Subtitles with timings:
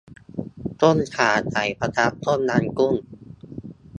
[0.81, 2.95] ต้มข่าไก่ ปะทะ ต้มยำกุ้ง